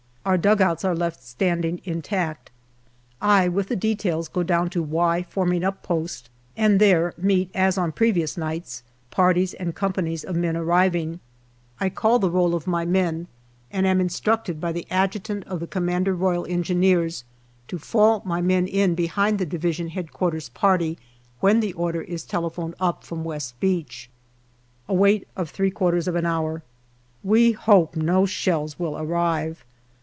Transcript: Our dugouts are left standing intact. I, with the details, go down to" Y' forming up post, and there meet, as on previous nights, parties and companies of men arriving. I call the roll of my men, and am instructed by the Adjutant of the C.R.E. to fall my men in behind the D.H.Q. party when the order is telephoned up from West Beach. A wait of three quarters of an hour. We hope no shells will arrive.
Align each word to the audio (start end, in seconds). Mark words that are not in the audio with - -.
Our 0.23 0.37
dugouts 0.37 0.85
are 0.85 0.93
left 0.95 1.23
standing 1.23 1.81
intact. 1.83 2.51
I, 3.19 3.47
with 3.47 3.69
the 3.69 3.75
details, 3.75 4.27
go 4.27 4.43
down 4.43 4.69
to" 4.69 4.83
Y' 4.83 5.23
forming 5.31 5.63
up 5.63 5.81
post, 5.81 6.29
and 6.55 6.79
there 6.79 7.15
meet, 7.17 7.49
as 7.55 7.75
on 7.75 7.91
previous 7.91 8.37
nights, 8.37 8.83
parties 9.09 9.55
and 9.55 9.73
companies 9.73 10.23
of 10.23 10.35
men 10.35 10.55
arriving. 10.55 11.21
I 11.79 11.89
call 11.89 12.19
the 12.19 12.29
roll 12.29 12.53
of 12.53 12.67
my 12.67 12.85
men, 12.85 13.29
and 13.71 13.87
am 13.87 13.99
instructed 13.99 14.61
by 14.61 14.71
the 14.71 14.85
Adjutant 14.91 15.43
of 15.45 15.59
the 15.59 15.65
C.R.E. 15.65 17.11
to 17.69 17.79
fall 17.79 18.21
my 18.23 18.41
men 18.41 18.67
in 18.67 18.93
behind 18.93 19.39
the 19.39 19.45
D.H.Q. 19.47 20.03
party 20.53 20.99
when 21.39 21.61
the 21.61 21.73
order 21.73 22.01
is 22.03 22.23
telephoned 22.25 22.75
up 22.79 23.03
from 23.03 23.23
West 23.23 23.59
Beach. 23.59 24.07
A 24.87 24.93
wait 24.93 25.27
of 25.35 25.49
three 25.49 25.71
quarters 25.71 26.07
of 26.07 26.13
an 26.15 26.27
hour. 26.27 26.61
We 27.23 27.53
hope 27.53 27.95
no 27.95 28.27
shells 28.27 28.77
will 28.77 28.99
arrive. 28.99 29.65